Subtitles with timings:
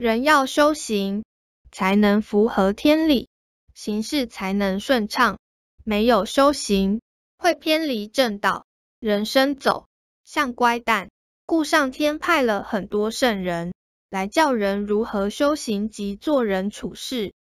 [0.00, 1.24] 人要修行，
[1.70, 3.28] 才能符合天理，
[3.74, 5.38] 行事才能顺畅。
[5.84, 7.02] 没有修行，
[7.36, 8.64] 会偏离正道。
[8.98, 9.88] 人生走
[10.24, 11.10] 向乖蛋，
[11.44, 13.74] 故上天派了很多圣人
[14.08, 17.34] 来教人如何修行及做人处事。